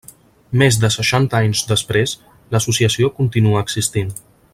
[0.61, 2.15] Més de seixanta anys després,
[2.55, 4.11] l'associació continua existint.